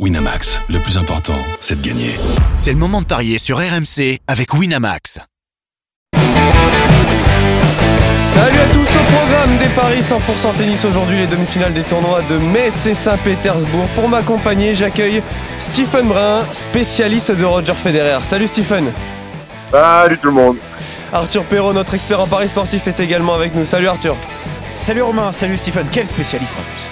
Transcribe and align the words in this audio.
Winamax, 0.00 0.62
le 0.70 0.80
plus 0.80 0.98
important, 0.98 1.38
c'est 1.60 1.80
de 1.80 1.86
gagner. 1.86 2.10
C'est 2.56 2.72
le 2.72 2.78
moment 2.78 3.00
de 3.00 3.06
parier 3.06 3.38
sur 3.38 3.58
RMC 3.58 4.18
avec 4.26 4.52
Winamax. 4.52 5.20
Salut 8.34 8.58
à 8.58 8.66
tous 8.72 8.80
au 8.80 9.04
programme 9.14 9.56
des 9.58 9.68
paris 9.76 10.00
100% 10.00 10.56
tennis 10.58 10.84
aujourd'hui 10.84 11.18
les 11.18 11.28
demi-finales 11.28 11.72
des 11.74 11.84
tournois 11.84 12.22
de 12.22 12.38
Metz 12.38 12.86
et 12.86 12.94
Saint-Pétersbourg. 12.94 13.86
Pour 13.94 14.08
m'accompagner, 14.08 14.74
j'accueille 14.74 15.22
Stephen 15.60 16.08
Brun, 16.08 16.42
spécialiste 16.52 17.30
de 17.30 17.44
Roger 17.44 17.74
Federer. 17.74 18.24
Salut 18.24 18.48
Stephen. 18.48 18.92
Salut 19.70 20.18
tout 20.18 20.26
le 20.26 20.32
monde. 20.32 20.56
Arthur 21.12 21.44
Perrault, 21.44 21.72
notre 21.72 21.94
expert 21.94 22.20
en 22.20 22.26
paris 22.26 22.48
sportif, 22.48 22.88
est 22.88 22.98
également 22.98 23.34
avec 23.34 23.54
nous. 23.54 23.64
Salut 23.64 23.86
Arthur. 23.86 24.16
Salut 24.74 25.02
Romain, 25.02 25.30
salut 25.30 25.56
Stephen, 25.56 25.86
quel 25.92 26.08
spécialiste 26.08 26.56
en 26.58 26.62
plus. 26.62 26.90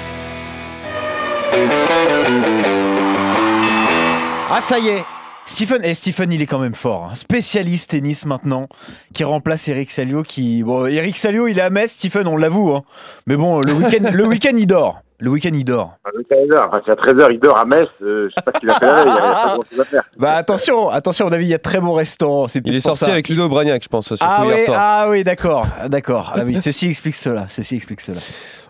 Ah 4.55 4.61
ça 4.61 4.79
y 4.79 4.89
est, 4.89 5.03
Stephen, 5.47 5.83
et 5.83 5.95
Stephen 5.95 6.31
il 6.31 6.43
est 6.43 6.47
quand 6.47 6.59
même 6.59 6.75
fort, 6.75 7.09
hein. 7.11 7.15
spécialiste 7.15 7.89
tennis 7.89 8.27
maintenant, 8.27 8.69
qui 9.15 9.25
remplace 9.25 9.67
Eric 9.67 9.91
Salio. 9.91 10.23
Qui, 10.25 10.63
bon, 10.63 10.85
Eric 10.85 11.17
Salio 11.17 11.47
il 11.47 11.59
est 11.59 11.63
à 11.63 11.71
Metz, 11.71 11.93
Stephen 11.93 12.27
on 12.27 12.37
l'avoue, 12.37 12.71
hein. 12.75 12.83
mais 13.27 13.37
bon 13.37 13.63
le 13.63 13.73
week-end, 13.73 14.11
le 14.13 14.27
week-end 14.27 14.53
il 14.55 14.67
dort. 14.67 15.01
Le 15.23 15.31
week-end, 15.31 15.51
il 15.55 15.65
dort. 15.65 15.99
À 16.05 16.09
13h, 16.11 16.67
enfin, 16.67 16.81
c'est 16.85 16.91
à 16.91 16.95
13h, 16.97 17.29
il 17.31 17.39
dort 17.39 17.57
à 17.57 17.65
Metz. 17.65 17.87
Euh, 18.03 18.29
je 18.29 18.35
sais 18.35 18.43
pas 18.45 18.51
ce 18.57 18.59
qu'il 18.59 18.71
a 18.71 18.75
fait 18.75 18.87
la 18.87 18.95
veille, 18.95 19.05
il 19.07 19.13
n'y 19.13 19.19
a 19.19 19.23
pas 19.23 19.45
grand-chose 19.55 19.81
à 19.81 19.85
faire. 19.85 20.03
Bah 20.19 20.33
attention, 20.35 20.91
attention, 20.91 21.27
à 21.27 21.29
mon 21.31 21.35
avis, 21.37 21.45
il 21.47 21.51
y 21.51 21.55
a 21.55 21.59
de 21.59 21.63
très 21.63 21.79
bons 21.81 21.93
restaurants. 21.93 22.49
C'est 22.49 22.61
Il 22.65 22.75
est 22.75 22.81
sorti 22.81 23.05
ça. 23.05 23.13
avec 23.13 23.29
Ludo 23.29 23.49
Bragnac, 23.49 23.85
je 23.85 23.89
pense, 23.89 24.07
surtout 24.09 24.25
Ah 24.27 24.45
hier 24.45 24.57
oui, 24.57 24.65
soir. 24.65 24.77
ah 24.81 25.07
oui, 25.11 25.23
d'accord, 25.23 25.65
d'accord. 25.87 26.33
Ah 26.35 26.41
oui, 26.45 26.61
ceci 26.61 26.89
explique 26.89 27.15
cela, 27.15 27.47
ceci 27.49 27.77
explique 27.77 28.01
cela. 28.01 28.19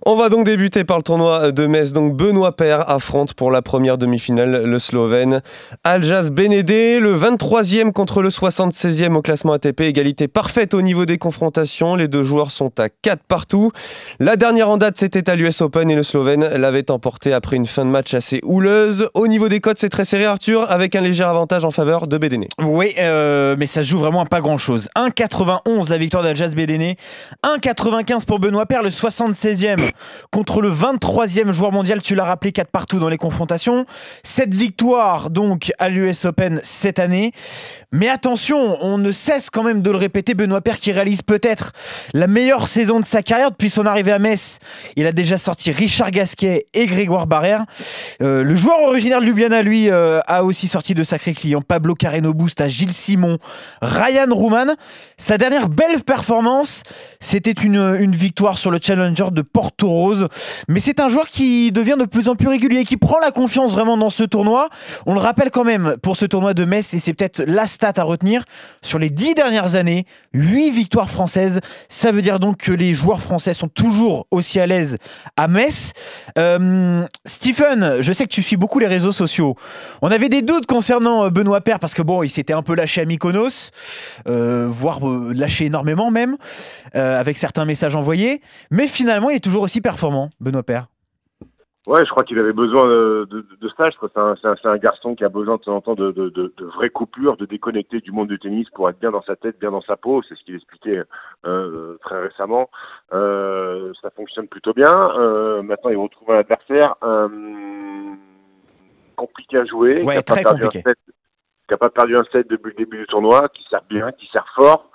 On 0.05 0.17
va 0.17 0.29
donc 0.29 0.45
débuter 0.45 0.83
par 0.85 0.97
le 0.99 1.05
tournoi 1.05 1.53
de 1.53 1.67
Metz. 1.67 1.93
Donc 1.93 2.17
Benoît 2.17 2.55
Paire 2.57 2.91
affronte 2.91 3.35
pour 3.35 3.51
la 3.53 3.63
première 3.63 3.97
demi-finale 3.99 4.65
le 4.65 4.79
Slovène 4.81 5.43
Aljas 5.85 6.31
Benedé, 6.33 6.99
le 6.99 7.17
23e 7.17 7.93
contre 7.93 8.21
le 8.21 8.29
76e 8.31 9.15
au 9.15 9.23
classement 9.23 9.53
ATP. 9.53 9.81
Égalité 9.83 10.27
parfaite 10.27 10.75
au 10.75 10.83
niveau 10.83 11.07
des 11.07 11.19
confrontations. 11.19 11.95
Les 11.95 12.09
deux 12.09 12.25
joueurs 12.25 12.51
sont 12.51 12.73
à 12.81 12.89
4 12.89 13.23
partout. 13.29 13.71
La 14.19 14.35
dernière 14.35 14.69
en 14.71 14.77
date, 14.77 14.99
c'était 14.99 15.31
à 15.31 15.37
l'US 15.37 15.61
Open 15.61 15.89
et 15.89 15.95
le 15.95 16.03
Slovène 16.03 16.42
l'avait 16.43 16.91
emporté 16.91 17.33
après 17.33 17.57
une 17.57 17.67
fin 17.67 17.85
de 17.85 17.91
match 17.91 18.15
assez 18.15 18.41
houleuse. 18.43 19.09
Au 19.15 19.27
niveau 19.27 19.49
des 19.49 19.61
cotes, 19.61 19.79
c'est 19.79 19.89
très 19.89 20.05
serré, 20.05 20.25
Arthur, 20.25 20.71
avec 20.71 20.95
un 20.95 21.01
léger 21.01 21.25
avantage 21.25 21.65
en 21.65 21.71
faveur 21.71 22.07
de 22.07 22.19
Bédéné. 22.19 22.49
Oui, 22.61 22.95
euh, 22.99 23.57
mais 23.59 23.67
ça 23.67 23.83
joue 23.83 23.99
vraiment 23.99 24.21
à 24.23 24.27
pas 24.27 24.41
grand-chose. 24.41 24.89
1,91 24.97 25.91
la 25.91 25.99
victoire 25.99 26.23
d'Aljas 26.23 26.53
Bédéné, 26.55 26.97
1,95 27.45 28.25
pour 28.25 28.39
Benoît 28.39 28.67
Paire, 28.67 28.83
le 28.83 28.91
76e 28.91 29.91
contre 30.31 30.61
le 30.61 30.71
23e 30.71 31.53
joueur 31.53 31.73
mondial, 31.73 32.03
tu 32.03 32.15
l'as 32.15 32.25
rappelé, 32.25 32.53
4 32.53 32.71
partout 32.71 32.99
dans 32.99 33.09
les 33.09 33.19
confrontations. 33.19 33.87
Cette 34.23 34.55
victoire 34.55 35.31
donc 35.31 35.73
à 35.79 35.89
l'US 35.89 36.25
Open 36.25 36.61
cette 36.63 36.99
année. 36.99 37.33
Mais 37.93 38.09
attention, 38.09 38.79
on 38.83 38.99
ne 38.99 39.13
cesse 39.13 39.51
quand 39.51 39.63
même 39.63 39.83
de 39.83 39.91
le 39.91 39.97
répéter, 39.97 40.35
Benoît 40.35 40.61
Paire 40.61 40.79
qui 40.79 40.93
réalise 40.93 41.23
peut-être 41.23 41.73
la 42.15 42.27
meilleure 42.27 42.69
saison 42.69 43.01
de 43.01 43.05
sa 43.05 43.23
carrière 43.23 43.51
depuis 43.51 43.71
son 43.71 43.87
arrivée 43.87 44.13
à 44.13 44.19
Metz. 44.19 44.59
Il 44.97 45.07
a 45.07 45.13
déjà 45.13 45.37
sorti 45.37 45.71
Richard 45.71 46.11
Et 46.43 46.87
Grégoire 46.87 47.27
Barrère. 47.27 47.65
Euh, 48.23 48.43
le 48.43 48.55
joueur 48.55 48.81
originaire 48.83 49.21
de 49.21 49.27
Ljubljana, 49.27 49.63
lui, 49.63 49.91
euh, 49.91 50.21
a 50.27 50.45
aussi 50.45 50.69
sorti 50.69 50.95
de 50.95 51.05
sacrés 51.05 51.35
clients. 51.35 51.61
Pablo 51.61 51.95
Carreno 51.95 52.33
Boost 52.35 52.61
à 52.61 52.69
Gilles 52.69 52.93
Simon, 52.93 53.39
Ryan 53.81 54.27
Rouman. 54.31 54.75
Sa 55.19 55.39
dernière 55.39 55.69
belle 55.69 56.03
performance, 56.03 56.83
c'était 57.21 57.53
une, 57.53 58.13
victoire 58.13 58.59
sur 58.59 58.71
le 58.71 58.79
Challenger 58.83 59.27
de 59.31 59.43
Porto 59.43 59.89
Rose. 59.89 60.29
Mais 60.69 60.81
c'est 60.81 61.01
un 61.01 61.09
joueur 61.09 61.29
qui 61.29 61.73
devient 61.73 61.97
de 61.99 62.05
plus 62.05 62.29
en 62.29 62.35
plus 62.35 62.49
régulier, 62.49 62.85
qui 62.85 62.97
prend 62.97 63.19
la 63.19 63.31
confiance 63.31 63.73
vraiment 63.73 63.97
dans 63.97 64.11
ce 64.11 64.25
tournoi. 64.25 64.69
On 65.07 65.15
le 65.15 65.21
rappelle 65.21 65.51
quand 65.51 65.65
même 65.65 65.97
pour 66.03 66.17
ce 66.17 66.25
tournoi 66.25 66.55
de 66.55 66.65
Metz, 66.65 66.95
et 66.95 66.99
c'est 66.99 67.15
peut-être 67.15 67.43
la 67.47 67.67
stat 67.67 67.93
à 67.97 68.03
retenir. 68.03 68.45
Sur 68.83 68.99
les 68.99 69.11
dix 69.11 69.35
dernières 69.35 69.77
années, 69.77 70.07
8 70.35 70.71
victoires 70.71 71.11
françaises. 71.11 71.61
Ça 71.89 72.13
veut 72.13 72.23
dire 72.23 72.41
donc 72.41 72.59
que 72.59 72.73
les 72.73 72.95
joueurs 72.95 73.23
français 73.23 73.55
sont 73.55 73.69
toujours 73.69 74.27
aussi 74.31 74.61
à 74.61 74.67
l'aise 74.67 74.99
à 75.37 75.49
Metz. 75.49 75.93
Euh, 76.39 77.07
Stephen, 77.25 78.01
je 78.01 78.13
sais 78.13 78.25
que 78.25 78.31
tu 78.31 78.43
suis 78.43 78.57
beaucoup 78.57 78.79
les 78.79 78.87
réseaux 78.87 79.13
sociaux. 79.13 79.57
On 80.03 80.11
avait 80.11 80.29
des 80.29 80.43
doutes 80.43 80.67
concernant 80.67 81.25
euh, 81.25 81.31
Benoît 81.31 81.61
Paire 81.61 81.79
parce 81.79 81.95
que 81.95 82.03
bon, 82.03 82.23
il 82.23 82.31
s'était 82.31 82.53
un 82.53 82.63
peu 82.63 82.75
lâché 82.75 83.01
à 83.01 83.05
Mykonos, 83.05 83.71
euh, 84.27 84.67
voire 84.69 85.01
lâché 85.05 85.67
énormément 85.67 86.11
même, 86.11 86.37
avec 86.95 87.37
certains 87.39 87.65
messages 87.65 87.97
envoyés. 87.97 88.41
Mais 88.71 88.87
finalement, 88.87 89.31
il 89.31 89.37
est 89.37 89.41
toujours 89.41 89.63
aussi 89.63 89.81
performant, 89.81 90.31
Benoît 90.41 90.63
Paire. 90.63 90.89
Ouais, 91.89 92.05
je 92.05 92.11
crois 92.11 92.23
qu'il 92.23 92.39
avait 92.39 92.53
besoin 92.53 92.87
de, 92.87 93.27
de, 93.29 93.45
de 93.61 93.69
stage. 93.69 93.97
quoi. 93.97 94.09
C'est 94.15 94.21
un, 94.21 94.37
c'est 94.41 94.47
un- 94.47 94.55
c'est 94.63 94.69
un 94.69 94.77
garçon 94.77 95.17
qui 95.17 95.25
a 95.25 95.29
besoin 95.29 95.57
de 95.57 95.63
temps 95.63 95.75
en 95.75 95.81
temps 95.81 95.95
de, 95.97 96.13
de, 96.13 96.29
de, 96.29 96.55
de 96.57 96.65
vraies 96.65 96.91
coupures, 96.91 97.37
de 97.37 97.45
déconnecter 97.45 98.01
du 98.01 98.13
monde 98.13 98.29
du 98.29 98.39
tennis 98.39 98.71
pour 98.71 98.89
être 98.89 99.01
bien 99.01 99.11
dans 99.11 99.23
sa 99.23 99.35
tête, 99.35 99.59
bien 99.59 99.73
dans 99.73 99.81
sa 99.83 99.97
peau. 99.97 100.23
C'est 100.23 100.37
ce 100.37 100.45
qu'il 100.45 100.55
expliquait 100.55 101.03
euh, 101.45 101.97
très 102.03 102.21
récemment. 102.23 102.71
Euh, 103.13 103.93
ça 104.01 104.11
fonctionne 104.11 104.47
plutôt 104.47 104.73
bien. 104.75 104.93
Euh, 105.19 105.63
maintenant, 105.63 105.91
il 105.91 105.97
retrouve 105.97 106.31
un 106.31 106.39
adversaire 106.39 106.95
euh, 107.03 107.29
compliqué 109.17 109.59
à 109.59 109.65
jouer, 109.65 110.03
Ouais, 110.03 110.15
qui 110.15 110.19
a 110.19 110.23
très 110.23 110.43
pas 110.43 110.51
perdu 110.51 110.65
compliqué. 110.67 110.89
un 110.89 110.91
set, 110.93 110.99
qui 111.67 111.75
a 111.75 111.77
pas 111.79 111.91
perdu 111.91 112.17
un 112.17 112.25
set 112.31 112.49
depuis 112.49 112.71
le 112.71 112.77
début 112.85 112.99
du 112.99 113.07
tournoi, 113.07 113.49
qui 113.49 113.65
sert 113.69 113.83
bien, 113.91 114.13
qui 114.13 114.29
sert 114.29 114.47
fort. 114.55 114.89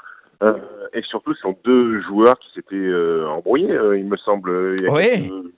Euh, 0.44 0.54
et 0.94 1.02
surtout, 1.02 1.34
ce 1.34 1.42
sont 1.42 1.58
deux 1.66 2.00
joueurs 2.04 2.38
qui 2.40 2.50
s'étaient 2.54 2.76
euh, 2.76 3.28
embrouillés, 3.28 3.72
euh, 3.74 3.98
il 3.98 4.06
me 4.06 4.16
semble. 4.18 4.76
Il 4.80 4.86
y 4.86 4.88
a 4.88 4.92
Oui. 4.94 5.04
quelques- 5.10 5.54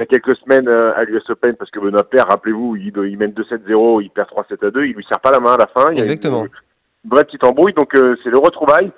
il 0.00 0.04
y 0.04 0.04
a 0.04 0.06
quelques 0.18 0.34
semaines 0.38 0.66
euh, 0.66 0.94
à 0.96 1.04
l'US 1.04 1.28
Open, 1.28 1.56
parce 1.56 1.70
que 1.70 1.78
Benoît 1.78 2.04
Paire, 2.04 2.26
rappelez-vous, 2.28 2.76
il, 2.76 2.86
il 2.96 3.18
mène 3.18 3.32
2-7-0, 3.32 4.02
il 4.02 4.08
perd 4.10 4.28
3-7 4.30 4.66
à 4.66 4.70
2, 4.70 4.84
il 4.86 4.94
lui 4.94 5.04
serre 5.04 5.20
pas 5.20 5.30
la 5.30 5.40
main 5.40 5.52
à 5.54 5.58
la 5.58 5.66
fin. 5.66 5.90
Il 5.92 5.96
y 5.96 6.00
a 6.00 6.04
Exactement. 6.04 6.44
Une, 6.44 6.50
une 7.04 7.10
vraie 7.10 7.24
petite 7.24 7.44
embrouille, 7.44 7.74
donc 7.74 7.94
euh, 7.94 8.16
c'est 8.24 8.30
le 8.30 8.38
retrouvaille. 8.38 8.90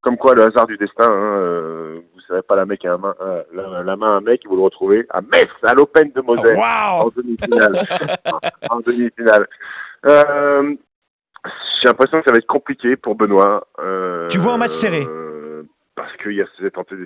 Comme 0.00 0.16
quoi, 0.16 0.34
le 0.34 0.44
hasard 0.44 0.66
du 0.66 0.76
destin, 0.78 1.04
hein, 1.10 1.10
euh, 1.12 1.94
vous 2.14 2.20
savez 2.22 2.40
pas 2.42 2.56
la, 2.56 2.64
mec 2.64 2.84
à 2.86 2.88
la, 2.90 2.96
main, 2.98 3.14
euh, 3.20 3.42
la, 3.52 3.82
la 3.82 3.96
main 3.96 4.14
à 4.14 4.16
un 4.16 4.20
mec, 4.22 4.42
vous 4.46 4.56
le 4.56 4.62
retrouvez 4.62 5.04
à 5.10 5.20
Metz, 5.20 5.48
à 5.62 5.74
l'Open 5.74 6.10
de 6.12 6.20
Moselle, 6.22 6.56
en 6.56 6.60
Waouh 7.02 7.10
demi-finale. 7.16 7.86
en 8.70 8.80
demi-finale. 8.80 9.46
J'ai 11.82 11.88
l'impression 11.88 12.18
que 12.18 12.24
ça 12.26 12.32
va 12.32 12.38
être 12.38 12.46
compliqué 12.46 12.96
pour 12.96 13.14
Benoît. 13.14 13.66
Tu 14.30 14.38
vois 14.38 14.54
un 14.54 14.58
match 14.58 14.70
serré? 14.72 15.06
Parce 15.94 16.14
qu'il 16.18 16.32
y 16.32 16.42
a 16.42 16.46
cet 16.60 16.76
anté- 16.76 16.96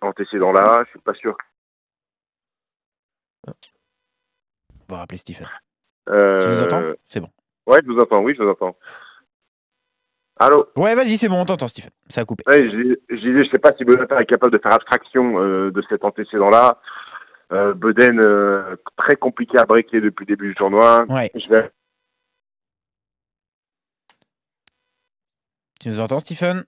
antécédent-là, 0.00 0.82
je 0.86 0.90
suis 0.90 0.98
pas 1.00 1.14
sûr. 1.14 1.36
On 4.88 4.94
va 4.94 4.98
rappeler 5.00 5.18
Stephen. 5.18 5.46
Euh, 6.08 6.40
Tu 6.40 6.48
nous 6.48 6.62
entends? 6.62 6.82
C'est 7.08 7.20
bon. 7.20 7.28
Ouais, 7.66 7.80
je 7.84 7.90
vous 7.90 7.98
entends, 7.98 8.22
oui, 8.22 8.34
je 8.36 8.42
vous 8.42 8.48
entends. 8.48 8.76
Allô? 10.40 10.68
Ouais, 10.76 10.94
vas-y, 10.94 11.18
c'est 11.18 11.28
bon, 11.28 11.40
on 11.40 11.44
t'entend, 11.44 11.68
Stephen. 11.68 11.90
Ça 12.08 12.20
a 12.20 12.24
coupé. 12.24 12.44
Ouais, 12.46 12.70
je, 12.70 13.16
disais, 13.16 13.44
je 13.44 13.50
sais 13.50 13.58
pas 13.58 13.72
si 13.76 13.84
Benoît 13.84 14.06
Paire 14.06 14.20
est 14.20 14.26
capable 14.26 14.52
de 14.52 14.58
faire 14.58 14.72
abstraction 14.72 15.40
euh, 15.40 15.70
de 15.70 15.82
cet 15.88 16.04
antécédent-là. 16.04 16.80
Euh, 17.50 17.74
Beden, 17.74 18.20
euh, 18.20 18.76
très 18.96 19.16
compliqué 19.16 19.58
à 19.58 19.64
breaker 19.64 20.00
depuis 20.00 20.24
le 20.24 20.36
début 20.36 20.48
du 20.48 20.54
tournoi. 20.54 21.04
Ouais. 21.08 21.30
Je 21.34 21.48
vais... 21.48 21.70
Tu 25.80 25.88
nous 25.88 26.00
entends, 26.00 26.18
Stephen? 26.20 26.64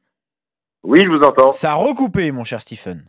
Oui, 0.83 1.05
je 1.05 1.09
vous 1.09 1.23
entends. 1.23 1.53
Ça 1.53 1.73
a 1.73 1.75
recoupé, 1.75 2.33
mon 2.33 2.45
cher 2.45 2.63
Stephen. 2.63 3.05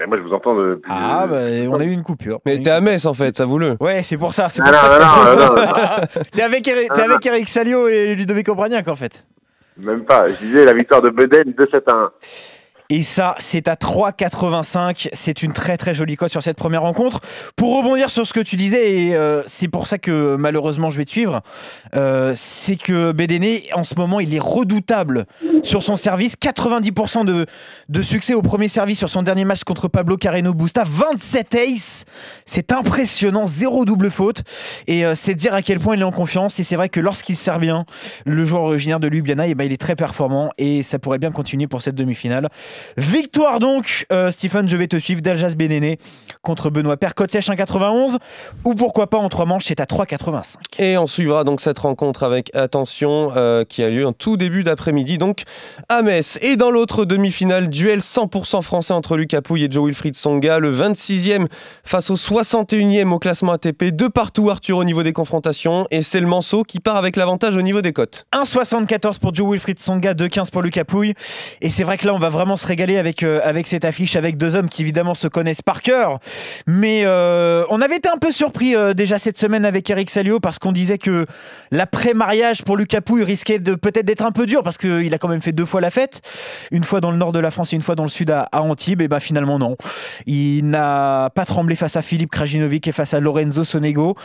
Mais 0.00 0.06
moi, 0.06 0.16
je 0.18 0.22
vous 0.22 0.32
entends 0.32 0.54
depuis... 0.56 0.82
Ah, 0.92 1.26
bah, 1.28 1.36
on 1.70 1.78
a 1.78 1.84
eu 1.84 1.90
une 1.92 2.02
coupure. 2.02 2.40
Mais 2.44 2.60
t'es 2.60 2.70
à 2.70 2.80
Metz 2.80 3.06
en 3.06 3.14
fait, 3.14 3.36
ça 3.36 3.44
vous 3.46 3.58
le. 3.58 3.76
Ouais, 3.80 4.02
c'est 4.02 4.16
pour 4.16 4.34
ça. 4.34 4.48
C'est 4.50 4.60
Non, 4.60 4.66
pour 4.68 4.74
non, 4.74 5.56
ça. 5.56 6.00
T'es 6.32 6.42
avec, 6.42 6.66
Eric- 6.66 6.92
t'es 6.92 7.02
non. 7.06 7.12
avec 7.12 7.26
Eric 7.26 7.48
Salio 7.48 7.86
et 7.88 8.14
Ludovic 8.16 8.48
Obraniak, 8.48 8.88
en 8.88 8.96
fait. 8.96 9.24
Même 9.76 10.04
pas. 10.04 10.28
Je 10.28 10.36
disais 10.36 10.64
la 10.64 10.72
victoire 10.74 11.00
de 11.00 11.10
Beden 11.10 11.52
2-7 11.52 11.82
à 11.88 11.92
1. 11.96 12.10
Et 12.90 13.02
ça, 13.02 13.34
c'est 13.38 13.66
à 13.68 13.76
3,85. 13.76 15.08
C'est 15.14 15.42
une 15.42 15.54
très 15.54 15.78
très 15.78 15.94
jolie 15.94 16.16
cote 16.16 16.30
sur 16.30 16.42
cette 16.42 16.58
première 16.58 16.82
rencontre. 16.82 17.20
Pour 17.56 17.78
rebondir 17.78 18.10
sur 18.10 18.26
ce 18.26 18.34
que 18.34 18.40
tu 18.40 18.56
disais, 18.56 18.92
et 19.00 19.16
euh, 19.16 19.42
c'est 19.46 19.68
pour 19.68 19.86
ça 19.86 19.96
que 19.96 20.36
malheureusement 20.36 20.90
je 20.90 20.98
vais 20.98 21.06
te 21.06 21.10
suivre, 21.10 21.40
euh, 21.96 22.32
c'est 22.34 22.76
que 22.76 23.12
Bédéné, 23.12 23.62
en 23.72 23.84
ce 23.84 23.94
moment, 23.94 24.20
il 24.20 24.34
est 24.34 24.40
redoutable 24.40 25.24
sur 25.62 25.82
son 25.82 25.96
service. 25.96 26.34
90% 26.36 27.24
de, 27.24 27.46
de 27.88 28.02
succès 28.02 28.34
au 28.34 28.42
premier 28.42 28.68
service 28.68 28.98
sur 28.98 29.08
son 29.08 29.22
dernier 29.22 29.46
match 29.46 29.64
contre 29.64 29.88
Pablo 29.88 30.18
Carreno 30.18 30.52
Busta. 30.52 30.84
27 30.86 31.54
aces. 31.54 32.04
C'est 32.44 32.70
impressionnant. 32.70 33.46
Zéro 33.46 33.86
double 33.86 34.10
faute. 34.10 34.42
Et 34.86 35.06
euh, 35.06 35.14
c'est 35.14 35.34
dire 35.34 35.54
à 35.54 35.62
quel 35.62 35.80
point 35.80 35.96
il 35.96 36.02
est 36.02 36.04
en 36.04 36.12
confiance. 36.12 36.60
Et 36.60 36.64
c'est 36.64 36.76
vrai 36.76 36.90
que 36.90 37.00
lorsqu'il 37.00 37.36
sert 37.36 37.58
bien, 37.58 37.86
le 38.26 38.44
joueur 38.44 38.64
originaire 38.64 39.00
de 39.00 39.08
Ljubljana, 39.08 39.48
eh 39.48 39.54
ben, 39.54 39.64
il 39.64 39.72
est 39.72 39.80
très 39.80 39.96
performant. 39.96 40.50
Et 40.58 40.82
ça 40.82 40.98
pourrait 40.98 41.18
bien 41.18 41.30
continuer 41.30 41.66
pour 41.66 41.80
cette 41.80 41.94
demi-finale. 41.94 42.50
Victoire 42.96 43.58
donc, 43.58 44.06
euh, 44.12 44.30
Stephen, 44.30 44.68
je 44.68 44.76
vais 44.76 44.88
te 44.88 44.96
suivre, 44.96 45.20
d'Aljas 45.20 45.54
Bénéné 45.56 45.98
contre 46.42 46.70
Benoît 46.70 46.96
Père, 46.96 47.14
côte 47.14 47.30
sèche 47.30 47.48
1,91 47.48 48.18
ou 48.64 48.74
pourquoi 48.74 49.08
pas 49.08 49.18
en 49.18 49.28
trois 49.28 49.46
manches, 49.46 49.64
c'est 49.66 49.80
à 49.80 49.84
3,85. 49.84 50.56
Et 50.78 50.98
on 50.98 51.06
suivra 51.06 51.44
donc 51.44 51.60
cette 51.60 51.78
rencontre 51.78 52.22
avec 52.22 52.54
attention 52.54 53.32
euh, 53.36 53.64
qui 53.64 53.82
a 53.82 53.90
lieu 53.90 54.06
en 54.06 54.12
tout 54.12 54.36
début 54.36 54.62
d'après-midi, 54.62 55.18
donc 55.18 55.42
à 55.88 56.02
Metz. 56.02 56.38
Et 56.42 56.56
dans 56.56 56.70
l'autre 56.70 57.04
demi-finale, 57.04 57.68
duel 57.70 58.00
100% 58.00 58.62
français 58.62 58.92
entre 58.92 59.16
Lucas 59.16 59.42
Pouille 59.42 59.64
et 59.64 59.70
Joe 59.70 59.86
Wilfried 59.86 60.16
Songa, 60.16 60.58
le 60.58 60.74
26e 60.74 61.46
face 61.82 62.10
au 62.10 62.16
61e 62.16 63.10
au 63.10 63.18
classement 63.18 63.52
ATP, 63.52 63.84
de 63.84 64.08
partout 64.08 64.50
Arthur 64.50 64.78
au 64.78 64.84
niveau 64.84 65.02
des 65.02 65.12
confrontations, 65.12 65.86
et 65.90 66.02
c'est 66.02 66.20
le 66.20 66.26
Manceau 66.26 66.62
qui 66.62 66.80
part 66.80 66.96
avec 66.96 67.16
l'avantage 67.16 67.56
au 67.56 67.62
niveau 67.62 67.80
des 67.80 67.92
cotes. 67.92 68.26
1,74 68.34 69.18
pour 69.18 69.34
Joe 69.34 69.50
Wilfried 69.50 69.78
Songa, 69.78 70.14
2,15 70.14 70.50
pour 70.50 70.62
Lucas 70.62 70.84
Pouille. 70.84 71.14
Et 71.60 71.70
c'est 71.70 71.84
vrai 71.84 71.98
que 71.98 72.06
là, 72.06 72.14
on 72.14 72.18
va 72.18 72.28
vraiment 72.28 72.56
se 72.64 72.68
régaler 72.68 72.96
avec, 72.96 73.22
euh, 73.22 73.40
avec 73.44 73.66
cette 73.66 73.84
affiche, 73.84 74.16
avec 74.16 74.38
deux 74.38 74.56
hommes 74.56 74.70
qui 74.70 74.82
évidemment 74.82 75.14
se 75.14 75.28
connaissent 75.28 75.62
par 75.62 75.82
cœur. 75.82 76.18
Mais 76.66 77.02
euh, 77.04 77.64
on 77.68 77.80
avait 77.82 77.96
été 77.96 78.08
un 78.08 78.16
peu 78.16 78.32
surpris 78.32 78.74
euh, 78.74 78.94
déjà 78.94 79.18
cette 79.18 79.36
semaine 79.36 79.66
avec 79.66 79.88
Eric 79.90 80.10
Salio 80.10 80.40
parce 80.40 80.58
qu'on 80.58 80.72
disait 80.72 80.96
que 80.96 81.26
l'après-mariage 81.70 82.62
pour 82.62 82.76
Lucas 82.76 83.02
Pouille 83.02 83.22
risquait 83.22 83.60
peut-être 83.60 84.06
d'être 84.06 84.24
un 84.24 84.32
peu 84.32 84.46
dur 84.46 84.62
parce 84.62 84.78
qu'il 84.78 85.12
a 85.12 85.18
quand 85.18 85.28
même 85.28 85.42
fait 85.42 85.52
deux 85.52 85.66
fois 85.66 85.82
la 85.82 85.90
fête, 85.90 86.22
une 86.70 86.84
fois 86.84 87.02
dans 87.02 87.10
le 87.10 87.18
nord 87.18 87.32
de 87.32 87.38
la 87.38 87.50
France 87.50 87.72
et 87.74 87.76
une 87.76 87.82
fois 87.82 87.96
dans 87.96 88.04
le 88.04 88.08
sud 88.08 88.30
à, 88.30 88.48
Antibes. 88.52 89.02
Et 89.02 89.08
ben 89.08 89.20
finalement 89.20 89.58
non, 89.58 89.76
il 90.26 90.70
n'a 90.70 91.30
pas 91.34 91.44
tremblé 91.44 91.76
face 91.76 91.96
à 91.96 92.02
Philippe 92.02 92.30
Krajinovic 92.30 92.88
et 92.88 92.92
face 92.92 93.12
à 93.12 93.20
Lorenzo 93.20 93.64
Sonego. 93.64 94.16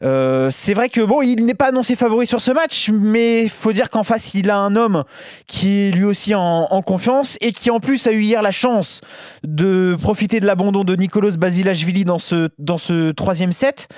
c'est 0.00 0.74
vrai 0.74 0.88
que 0.88 1.00
bon, 1.00 1.22
il 1.22 1.44
n'est 1.44 1.54
pas 1.54 1.68
annoncé 1.68 1.96
favori 1.96 2.26
sur 2.28 2.40
ce 2.40 2.52
match, 2.52 2.90
mais 2.92 3.48
faut 3.48 3.72
dire 3.72 3.90
qu'en 3.90 4.04
face 4.04 4.34
il 4.34 4.48
a 4.48 4.58
un 4.58 4.76
homme 4.76 5.02
qui 5.48 5.88
est 5.88 5.90
lui 5.90 6.04
aussi 6.04 6.36
en, 6.36 6.68
en 6.70 6.82
confiance 6.82 7.36
et 7.40 7.52
qui 7.52 7.70
en 7.70 7.79
plus 7.80 8.06
a 8.06 8.12
eu 8.12 8.20
hier 8.20 8.42
la 8.42 8.50
chance 8.50 9.00
de 9.42 9.96
profiter 10.00 10.40
de 10.40 10.46
l'abandon 10.46 10.84
de 10.84 10.94
Nicolas 10.94 11.36
Basilashvili 11.36 12.04
dans 12.04 12.18
ce, 12.18 12.48
dans 12.58 12.78
ce 12.78 13.10
troisième 13.12 13.52
set. 13.52 13.88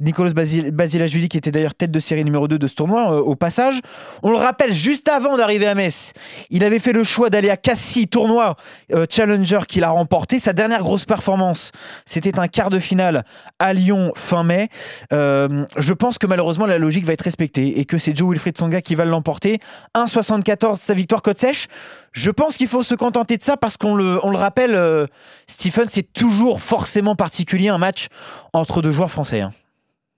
Nicolas 0.00 0.32
Basilashvili 0.32 1.28
qui 1.28 1.36
était 1.36 1.50
d'ailleurs 1.50 1.74
tête 1.74 1.90
de 1.90 2.00
série 2.00 2.24
numéro 2.24 2.48
2 2.48 2.58
de 2.58 2.66
ce 2.66 2.74
tournoi 2.74 3.12
euh, 3.12 3.20
au 3.20 3.36
passage. 3.36 3.80
On 4.22 4.30
le 4.30 4.38
rappelle, 4.38 4.72
juste 4.72 5.08
avant 5.08 5.36
d'arriver 5.36 5.66
à 5.66 5.74
Metz, 5.74 6.12
il 6.50 6.64
avait 6.64 6.78
fait 6.78 6.92
le 6.92 7.04
choix 7.04 7.30
d'aller 7.30 7.50
à 7.50 7.56
Cassis, 7.56 8.08
tournoi 8.08 8.56
euh, 8.92 9.06
Challenger 9.08 9.60
qu'il 9.68 9.84
a 9.84 9.90
remporté. 9.90 10.38
Sa 10.38 10.52
dernière 10.52 10.82
grosse 10.82 11.04
performance, 11.04 11.72
c'était 12.06 12.38
un 12.38 12.48
quart 12.48 12.70
de 12.70 12.78
finale 12.78 13.24
à 13.58 13.72
Lyon 13.72 14.12
fin 14.16 14.44
mai. 14.44 14.68
Euh, 15.12 15.64
je 15.76 15.92
pense 15.92 16.18
que 16.18 16.26
malheureusement 16.26 16.66
la 16.66 16.78
logique 16.78 17.04
va 17.04 17.12
être 17.12 17.22
respectée 17.22 17.80
et 17.80 17.84
que 17.84 17.98
c'est 17.98 18.16
Joe 18.16 18.30
Wilfried 18.30 18.56
Songa 18.56 18.80
qui 18.80 18.94
va 18.94 19.04
l'emporter. 19.04 19.58
1,74 19.94 20.76
sa 20.76 20.94
victoire 20.94 21.22
côte 21.22 21.38
sèche. 21.38 21.68
Je 22.12 22.30
pense 22.30 22.56
qu'il 22.56 22.68
faut 22.68 22.82
se 22.82 22.94
contenter 22.94 23.31
de 23.36 23.42
ça 23.42 23.56
parce 23.56 23.76
qu'on 23.76 23.94
le, 23.94 24.18
on 24.22 24.30
le 24.30 24.38
rappelle, 24.38 24.74
euh, 24.74 25.06
Stephen, 25.46 25.86
c'est 25.88 26.12
toujours 26.12 26.60
forcément 26.60 27.16
particulier 27.16 27.68
un 27.68 27.78
match 27.78 28.08
entre 28.52 28.82
deux 28.82 28.92
joueurs 28.92 29.10
français. 29.10 29.40
Hein. 29.40 29.50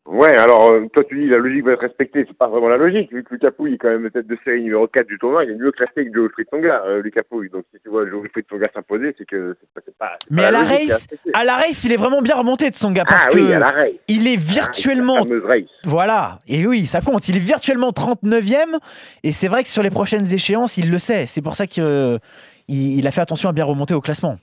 Ouais, 0.06 0.36
alors 0.36 0.70
euh, 0.70 0.86
toi 0.92 1.02
tu 1.04 1.18
dis 1.18 1.28
la 1.28 1.38
logique 1.38 1.64
va 1.64 1.72
être 1.72 1.80
respectée, 1.80 2.26
c'est 2.28 2.36
pas 2.36 2.46
vraiment 2.46 2.68
la 2.68 2.76
logique, 2.76 3.10
vu 3.10 3.24
que 3.24 3.32
Lucas 3.32 3.52
Pouille 3.52 3.74
est 3.74 3.78
quand 3.78 3.88
même 3.88 4.10
tête 4.10 4.26
de 4.26 4.36
série 4.44 4.62
numéro 4.62 4.86
4 4.86 5.06
du 5.06 5.18
tournoi, 5.18 5.44
il 5.44 5.52
est 5.52 5.54
mieux 5.54 5.72
classé 5.72 6.04
que 6.04 6.12
Joe 6.12 6.24
Wilfried 6.24 6.46
Tsonga, 6.48 6.82
euh, 6.84 7.00
Lucas 7.00 7.22
Pouille. 7.22 7.48
Donc 7.48 7.64
si 7.72 7.80
tu 7.82 7.88
vois 7.88 8.06
Joe 8.06 8.20
Wilfried 8.20 8.44
Tsonga 8.44 8.66
s'imposer, 8.74 9.14
c'est 9.16 9.24
que 9.26 9.56
c'est 9.58 9.96
pas, 9.96 10.10
pas, 10.10 10.18
Mais 10.30 10.44
à 10.44 10.50
la, 10.50 10.62
race, 10.62 11.06
à 11.32 11.44
la 11.44 11.56
race, 11.56 11.84
il 11.84 11.92
est 11.92 11.96
vraiment 11.96 12.20
bien 12.20 12.36
remonté 12.36 12.68
de 12.68 12.74
Tsonga 12.74 13.04
parce 13.06 13.28
ah, 13.28 13.30
que 13.30 13.38
oui, 13.38 13.54
à 13.54 13.58
la 13.58 13.70
race. 13.70 13.92
il 14.08 14.28
est 14.28 14.36
ah, 14.36 14.44
virtuellement 14.44 15.22
ah, 15.22 15.54
Voilà, 15.84 16.38
et 16.48 16.66
oui, 16.66 16.84
ça 16.84 17.00
compte, 17.00 17.26
il 17.30 17.36
est 17.36 17.40
virtuellement 17.40 17.90
39e 17.90 18.78
et 19.22 19.32
c'est 19.32 19.48
vrai 19.48 19.62
que 19.62 19.70
sur 19.70 19.82
les 19.82 19.90
prochaines 19.90 20.30
échéances, 20.34 20.76
il 20.76 20.90
le 20.90 20.98
sait, 20.98 21.24
c'est 21.24 21.40
pour 21.40 21.56
ça 21.56 21.66
qu'il 21.66 22.20
il 22.68 23.06
a 23.06 23.10
fait 23.10 23.20
attention 23.20 23.48
à 23.48 23.52
bien 23.52 23.64
remonter 23.64 23.94
au 23.94 24.00
classement. 24.00 24.38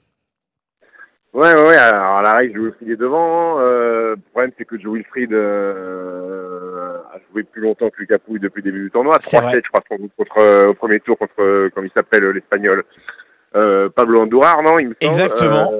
Ouais, 1.33 1.53
ouais, 1.53 1.67
ouais. 1.67 1.77
Alors, 1.77 2.21
la 2.21 2.33
règle, 2.35 2.55
Joe 2.55 2.63
Wilfried 2.65 2.91
est 2.91 2.95
devant. 2.97 3.59
Euh, 3.59 4.15
le 4.15 4.21
problème, 4.31 4.51
c'est 4.57 4.65
que 4.65 4.77
Joe 4.77 4.95
Wilfried 4.95 5.31
euh, 5.31 6.97
a 7.13 7.19
joué 7.31 7.43
plus 7.43 7.61
longtemps 7.61 7.89
que 7.89 7.99
Lucas 7.99 8.19
Pouille 8.19 8.39
depuis 8.39 8.61
le 8.61 8.71
début 8.71 8.83
du 8.83 8.91
tournoi. 8.91 9.17
3-7, 9.17 9.61
je 9.63 9.69
crois, 9.69 9.81
contre, 9.89 10.37
euh, 10.39 10.67
au 10.67 10.73
premier 10.73 10.99
tour 10.99 11.17
contre, 11.17 11.69
comme 11.69 11.85
il 11.85 11.91
s'appelle, 11.95 12.25
l'Espagnol. 12.25 12.83
Euh, 13.55 13.89
Pablo 13.89 14.21
Andourar, 14.21 14.61
non 14.61 14.79
il 14.79 14.89
me 14.89 14.93
semble. 14.93 15.11
Exactement. 15.11 15.71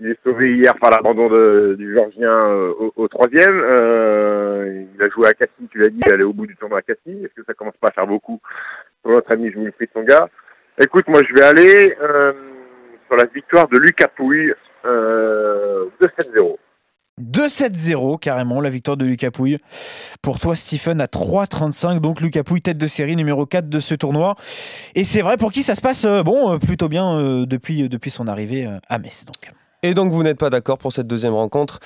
Il 0.00 0.10
est 0.10 0.18
sauvé 0.22 0.54
hier 0.54 0.74
par 0.78 0.90
l'abandon 0.92 1.28
du 1.74 1.94
Georgien 1.94 2.32
au, 2.78 2.92
au, 2.94 3.08
troisième. 3.08 3.58
il 3.58 5.02
a 5.02 5.08
joué 5.08 5.26
à 5.26 5.32
Cassis, 5.32 5.68
tu 5.70 5.78
l'as 5.78 5.88
dit, 5.88 5.98
il 6.00 6.08
est 6.08 6.14
allé 6.14 6.22
au 6.22 6.32
bout 6.32 6.46
du 6.46 6.56
tournoi 6.56 6.78
à 6.78 6.82
Cassis. 6.82 7.24
Est-ce 7.24 7.34
que 7.34 7.44
ça 7.44 7.54
commence 7.54 7.76
pas 7.80 7.88
à 7.88 7.92
faire 7.92 8.06
beaucoup 8.06 8.40
pour 9.02 9.12
notre 9.12 9.32
ami 9.32 9.50
Joe 9.50 9.64
Wilfried 9.64 9.90
Songa 9.92 10.28
Écoute, 10.80 11.08
moi, 11.08 11.22
je 11.28 11.34
vais 11.34 11.44
aller 11.44 11.96
sur 13.08 13.16
la 13.16 13.24
victoire 13.34 13.68
de 13.68 13.78
Lucas 13.78 14.08
Pouille 14.08 14.54
euh, 14.84 15.86
2-7-0. 16.00 16.56
2-7-0 17.20 18.20
carrément 18.20 18.60
la 18.60 18.70
victoire 18.70 18.96
de 18.96 19.04
Lucas 19.04 19.32
Pouille. 19.32 19.58
Pour 20.22 20.38
toi 20.38 20.54
Stephen 20.54 21.00
à 21.00 21.06
3-35 21.06 21.98
donc 21.98 22.20
Lucas 22.20 22.44
Pouille 22.44 22.62
tête 22.62 22.78
de 22.78 22.86
série 22.86 23.16
numéro 23.16 23.44
4 23.44 23.68
de 23.68 23.80
ce 23.80 23.94
tournoi. 23.94 24.36
Et 24.94 25.02
c'est 25.02 25.22
vrai 25.22 25.36
pour 25.36 25.50
qui 25.50 25.64
ça 25.64 25.74
se 25.74 25.80
passe 25.80 26.04
euh, 26.04 26.22
bon 26.22 26.52
euh, 26.52 26.58
plutôt 26.58 26.88
bien 26.88 27.18
euh, 27.18 27.46
depuis, 27.46 27.88
depuis 27.88 28.10
son 28.10 28.28
arrivée 28.28 28.68
à 28.88 28.98
Metz 28.98 29.24
donc. 29.24 29.52
Et 29.84 29.94
donc 29.94 30.10
vous 30.10 30.24
n'êtes 30.24 30.38
pas 30.38 30.50
d'accord 30.50 30.76
pour 30.76 30.92
cette 30.92 31.06
deuxième 31.06 31.34
rencontre. 31.34 31.78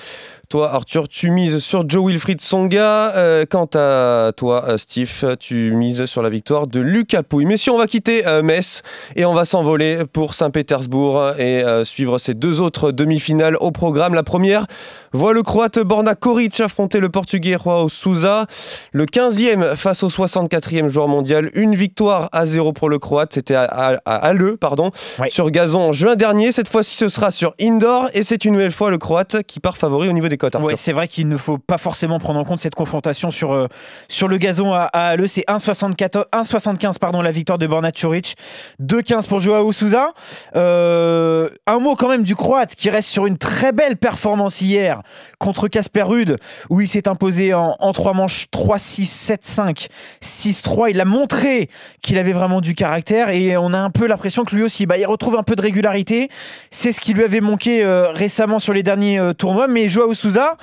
Toi, 0.49 0.73
Arthur, 0.73 1.07
tu 1.07 1.29
mises 1.29 1.59
sur 1.59 1.87
Joe 1.87 2.07
Wilfried 2.07 2.41
Songa. 2.41 3.15
Euh, 3.15 3.45
quant 3.47 3.69
à 3.75 4.31
toi, 4.35 4.65
euh, 4.67 4.77
Steve, 4.79 5.37
tu 5.39 5.71
mises 5.75 6.05
sur 6.05 6.23
la 6.23 6.29
victoire 6.29 6.65
de 6.65 6.79
Lucas 6.79 7.21
Pouille. 7.21 7.45
Mais 7.45 7.55
si 7.55 7.69
on 7.69 7.77
va 7.77 7.85
quitter 7.85 8.25
euh, 8.25 8.41
Metz 8.41 8.81
et 9.15 9.25
on 9.25 9.35
va 9.35 9.45
s'envoler 9.45 10.05
pour 10.11 10.33
Saint-Pétersbourg 10.33 11.33
et 11.37 11.63
suivre 11.83 12.17
ces 12.17 12.33
deux 12.33 12.61
autres 12.61 12.91
demi-finales 12.91 13.57
au 13.57 13.69
programme. 13.69 14.15
La 14.15 14.23
première 14.23 14.65
voit 15.13 15.33
le 15.33 15.43
Croate 15.43 15.79
Borna 15.79 16.15
Koric 16.15 16.59
affronter 16.59 16.99
le 16.99 17.09
Portugais 17.09 17.57
Joao 17.63 17.87
Souza. 17.89 18.47
Le 18.91 19.05
15e 19.05 19.75
face 19.75 20.03
au 20.03 20.09
64e 20.09 20.87
joueur 20.87 21.07
mondial. 21.07 21.51
Une 21.53 21.75
victoire 21.75 22.29
à 22.31 22.45
zéro 22.45 22.73
pour 22.73 22.89
le 22.89 22.99
Croate. 22.99 23.33
C'était 23.33 23.55
à, 23.55 24.01
à, 24.05 24.33
pardon, 24.59 24.91
sur 25.29 25.51
gazon 25.51 25.81
en 25.81 25.91
juin 25.91 26.15
dernier. 26.15 26.51
Cette 26.51 26.67
fois-ci, 26.67 26.97
ce 26.97 27.09
sera 27.09 27.31
sur 27.31 27.53
indoor 27.61 28.09
et 28.13 28.23
c'est 28.23 28.45
une 28.45 28.53
nouvelle 28.53 28.71
fois 28.71 28.89
le 28.89 28.97
Croate 28.97 29.43
qui 29.43 29.59
part 29.59 29.77
favori 29.77 30.09
au 30.09 30.13
niveau 30.13 30.27
des 30.27 30.37
cotes. 30.37 30.55
Oui, 30.61 30.73
c'est 30.75 30.93
vrai 30.93 31.07
qu'il 31.07 31.27
ne 31.27 31.37
faut 31.37 31.57
pas 31.57 31.77
forcément 31.77 32.19
prendre 32.19 32.39
en 32.39 32.43
compte 32.43 32.59
cette 32.59 32.75
confrontation 32.75 33.31
sur, 33.31 33.53
euh, 33.53 33.67
sur 34.07 34.27
le 34.27 34.37
gazon 34.37 34.73
à, 34.73 34.89
à 34.93 35.15
C'est 35.27 35.45
1,75 35.47 36.99
pardon 36.99 37.21
la 37.21 37.31
victoire 37.31 37.57
de 37.57 37.67
Borna 37.67 37.91
Coric, 37.91 38.35
2,15 38.81 39.27
pour 39.27 39.39
Joao 39.39 39.71
Souza. 39.71 40.13
Euh, 40.55 41.49
un 41.67 41.79
mot 41.79 41.95
quand 41.95 42.09
même 42.09 42.23
du 42.23 42.35
Croate 42.35 42.75
qui 42.75 42.89
reste 42.89 43.09
sur 43.09 43.25
une 43.25 43.37
très 43.37 43.71
belle 43.71 43.97
performance 43.97 44.61
hier 44.61 45.02
contre 45.39 45.67
Casper 45.67 46.03
Rude 46.03 46.37
où 46.69 46.81
il 46.81 46.87
s'est 46.87 47.07
imposé 47.07 47.53
en, 47.53 47.75
en 47.79 47.93
3 47.93 48.13
manches 48.13 48.47
3-6, 48.51 49.37
7-5, 49.43 49.87
6-3. 50.21 50.89
Il 50.89 51.01
a 51.01 51.05
montré 51.05 51.69
qu'il 52.01 52.17
avait 52.17 52.33
vraiment 52.33 52.61
du 52.61 52.75
caractère 52.75 53.29
et 53.29 53.57
on 53.57 53.73
a 53.73 53.79
un 53.79 53.89
peu 53.89 54.07
l'impression 54.07 54.45
que 54.45 54.55
lui 54.55 54.63
aussi, 54.63 54.85
bah, 54.85 54.97
il 54.97 55.05
retrouve 55.05 55.37
un 55.37 55.43
peu 55.43 55.55
de 55.55 55.61
régularité. 55.61 56.29
C'est 56.71 56.91
ce 56.91 56.99
qui 56.99 57.13
lui 57.13 57.23
avait 57.23 57.41
manqué 57.41 57.83
euh, 57.83 58.11
récemment 58.11 58.59
sur 58.59 58.73
les 58.73 58.83
derniers 58.83 59.19
euh, 59.19 59.33
tournois, 59.33 59.67
mais 59.67 59.89
Joao 59.89 60.13
Souza, 60.13 60.57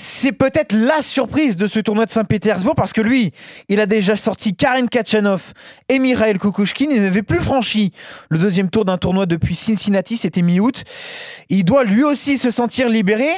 c'est 0.00 0.32
peut-être 0.32 0.72
la 0.72 1.02
surprise 1.02 1.58
de 1.58 1.66
ce 1.66 1.78
tournoi 1.78 2.06
de 2.06 2.10
Saint-Pétersbourg 2.10 2.74
parce 2.74 2.94
que 2.94 3.02
lui, 3.02 3.32
il 3.68 3.80
a 3.80 3.86
déjà 3.86 4.16
sorti 4.16 4.54
Karen 4.54 4.88
Kachanov 4.88 5.52
et 5.90 5.98
Mikhail 5.98 6.38
Kukushkin. 6.38 6.86
Il 6.90 7.02
n'avait 7.02 7.22
plus 7.22 7.38
franchi 7.38 7.92
le 8.30 8.38
deuxième 8.38 8.70
tour 8.70 8.86
d'un 8.86 8.96
tournoi 8.96 9.26
depuis 9.26 9.54
Cincinnati, 9.54 10.16
c'était 10.16 10.40
mi-août. 10.40 10.84
Il 11.50 11.64
doit 11.64 11.84
lui 11.84 12.02
aussi 12.02 12.38
se 12.38 12.50
sentir 12.50 12.88
libéré. 12.88 13.28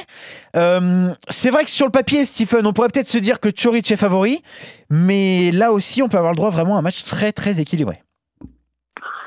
Euh, 0.55 1.13
c'est 1.29 1.49
vrai 1.49 1.65
que 1.65 1.71
sur 1.71 1.85
le 1.85 1.91
papier, 1.91 2.23
Stephen, 2.23 2.65
on 2.65 2.71
pourrait 2.71 2.87
peut-être 2.87 3.09
se 3.09 3.17
dire 3.17 3.41
que 3.41 3.49
Choric 3.49 3.91
est 3.91 3.97
favori, 3.97 4.41
mais 4.89 5.51
là 5.51 5.73
aussi, 5.73 6.01
on 6.01 6.07
peut 6.07 6.17
avoir 6.17 6.31
le 6.31 6.37
droit 6.37 6.49
vraiment 6.49 6.77
à 6.77 6.79
un 6.79 6.83
match 6.83 7.03
très 7.03 7.33
très 7.33 7.59
équilibré. 7.59 8.02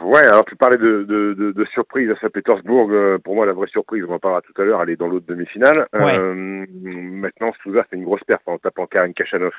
Ouais, 0.07 0.25
alors 0.25 0.45
tu 0.45 0.55
parlais 0.55 0.77
de, 0.77 1.03
de, 1.03 1.35
de, 1.35 1.51
de 1.51 1.65
surprise 1.65 2.09
à 2.13 2.17
Saint-Pétersbourg. 2.21 2.89
Euh, 2.93 3.19
pour 3.19 3.35
moi, 3.35 3.45
la 3.45 3.53
vraie 3.53 3.67
surprise, 3.67 4.05
on 4.09 4.13
en 4.13 4.21
parlera 4.21 4.41
tout 4.41 4.53
à 4.63 4.65
l'heure, 4.65 4.81
elle 4.81 4.91
est 4.91 4.97
dans 4.97 5.09
l'autre 5.09 5.27
demi-finale. 5.27 5.89
Euh, 5.97 6.65
maintenant, 6.71 7.53
Souza 7.61 7.83
fait 7.91 7.97
une 7.97 8.05
grosse 8.05 8.23
perte 8.23 8.43
en 8.47 8.57
tapant 8.59 8.87
Karin 8.87 9.11
Kachanov 9.11 9.53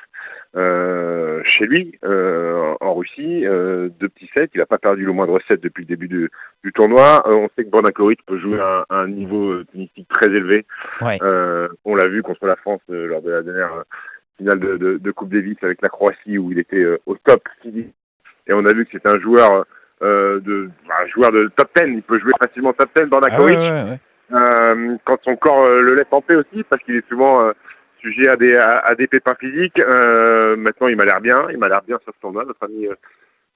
euh, 0.56 1.42
chez 1.44 1.66
lui, 1.66 1.98
euh, 2.02 2.74
en 2.80 2.94
Russie. 2.94 3.46
Euh, 3.46 3.90
deux 4.00 4.08
petits 4.08 4.30
sets, 4.32 4.48
il 4.54 4.58
n'a 4.58 4.64
pas 4.64 4.78
perdu 4.78 5.04
le 5.04 5.12
moindre 5.12 5.38
set 5.46 5.60
depuis 5.60 5.82
le 5.82 5.88
début 5.88 6.08
du, 6.08 6.30
du 6.64 6.72
tournoi. 6.72 7.22
on 7.26 7.50
sait 7.54 7.64
que 7.64 7.70
Bornakovic 7.70 8.24
peut 8.24 8.38
jouer 8.38 8.58
à, 8.58 8.86
un 8.88 9.06
niveau 9.06 9.62
tennistique 9.64 10.08
très 10.08 10.28
élevé. 10.28 10.64
Ouais. 11.02 11.18
on 11.84 11.94
l'a 11.94 12.08
vu 12.08 12.22
contre 12.22 12.46
la 12.46 12.56
France 12.56 12.80
lors 12.88 13.20
de 13.20 13.30
la 13.30 13.42
dernière 13.42 13.84
finale 14.38 14.60
de, 14.60 14.78
de, 14.78 14.96
de 14.96 15.10
Coupe 15.10 15.28
Davis 15.28 15.58
avec 15.60 15.82
la 15.82 15.90
Croatie, 15.90 16.38
où 16.38 16.50
il 16.52 16.58
était 16.58 16.86
au 17.04 17.16
top 17.16 17.42
et 18.48 18.54
on 18.54 18.64
a 18.64 18.72
vu 18.72 18.86
que 18.86 18.92
c'est 18.92 19.06
un 19.06 19.20
joueur 19.20 19.66
euh, 20.02 20.40
de 20.40 20.70
un 20.88 21.06
joueur 21.08 21.32
de 21.32 21.50
top 21.56 21.68
10. 21.76 21.84
Il 21.94 22.02
peut 22.02 22.18
jouer 22.18 22.32
facilement 22.42 22.72
top 22.72 22.90
10 22.96 23.06
dans 23.06 23.20
la 23.20 23.28
ah 23.30 23.40
euh, 24.30 24.96
quand 25.06 25.18
son 25.24 25.36
corps 25.36 25.66
euh, 25.66 25.80
le 25.80 25.94
laisse 25.94 26.06
en 26.10 26.20
paix 26.20 26.36
aussi, 26.36 26.62
parce 26.68 26.82
qu'il 26.82 26.96
est 26.96 27.08
souvent 27.08 27.50
sujet 28.00 28.28
à 28.28 28.36
des, 28.36 28.54
à, 28.56 28.94
des 28.94 29.06
pépins 29.06 29.34
physiques. 29.40 29.78
maintenant, 29.78 30.88
il 30.88 30.96
m'a 30.96 31.04
l'air 31.04 31.20
bien. 31.20 31.36
Il 31.50 31.58
m'a 31.58 31.68
l'air 31.68 31.82
bien 31.86 31.98
sur 32.04 32.12
ce 32.14 32.20
tournoi, 32.20 32.44
notre 32.44 32.62
ami 32.64 32.86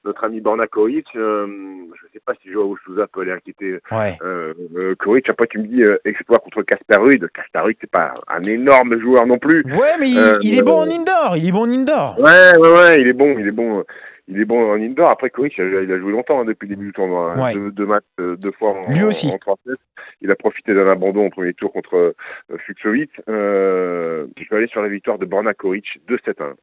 notre 0.04 0.24
ami 0.24 0.40
Borna 0.40 0.66
Koric, 0.66 1.06
euh, 1.14 1.46
je 1.94 2.12
sais 2.12 2.20
pas 2.24 2.32
si 2.42 2.50
Joao 2.50 2.76
Souza 2.84 3.06
peut 3.06 3.20
aller 3.20 3.32
inquiéter 3.32 3.78
Ouais. 3.92 4.18
euh, 4.22 4.52
euh, 4.76 4.94
Koric. 4.96 5.28
Après, 5.28 5.46
tu 5.46 5.58
me 5.58 5.66
dis 5.66 5.84
exploit 6.04 6.38
contre. 6.38 6.62
Casper 6.62 7.00
Ruud, 7.00 7.28
c'est 7.80 7.90
pas 7.90 8.14
un 8.28 8.42
énorme 8.42 9.00
joueur 9.00 9.26
non 9.26 9.38
plus. 9.38 9.62
Ouais, 9.64 9.96
mais 9.98 10.08
il, 10.10 10.38
il 10.42 10.58
est 10.58 10.62
bon 10.62 10.80
en 10.80 10.90
indoor. 10.90 11.36
Il 11.36 11.48
est 11.48 11.52
bon 11.52 11.62
en 11.62 11.70
indoor. 11.70 12.18
Ouais, 12.18 12.58
ouais, 12.58 12.72
ouais, 12.72 12.96
il 13.00 13.08
est 13.08 13.12
bon, 13.12 13.36
il 13.38 13.46
est 13.48 13.52
bon. 13.52 13.84
Il 14.28 14.40
est 14.40 14.44
bon 14.44 14.70
en 14.70 14.74
indoor. 14.80 15.10
Après, 15.10 15.30
Koric, 15.30 15.54
il 15.58 15.62
a, 15.92 15.98
joué 15.98 16.12
longtemps 16.12 16.40
hein, 16.40 16.44
depuis 16.44 16.68
le 16.68 16.76
début 16.76 16.86
du 16.86 16.92
tournoi. 16.92 17.34
hein. 17.36 17.42
Ouais. 17.42 17.54
Deux, 17.54 17.70
deux 17.72 17.86
matchs, 17.86 18.04
euh, 18.20 18.36
deux 18.36 18.52
fois 18.52 18.70
en, 18.70 18.90
Lui 18.92 19.02
aussi. 19.02 19.28
en, 19.28 19.34
en 19.34 19.38
trois 19.38 19.56
sets. 19.66 19.72
Il 20.20 20.30
a 20.30 20.36
profité 20.36 20.74
d'un 20.74 20.88
abandon 20.88 21.26
au 21.26 21.30
premier 21.30 21.54
tour 21.54 21.72
contre 21.72 21.96
euh, 21.96 22.56
Fuxovic. 22.66 23.10
Euh, 23.28 24.26
je 24.36 24.48
vais 24.50 24.56
aller 24.58 24.68
sur 24.68 24.80
la 24.82 24.88
victoire 24.88 25.18
de 25.18 25.26
Borna 25.26 25.54
Koric, 25.54 25.84
2-7-1. 26.08 26.54